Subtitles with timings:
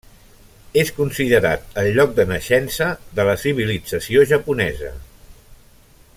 [0.83, 2.87] És considerat el lloc de naixença
[3.19, 4.91] de la civilització japonesa.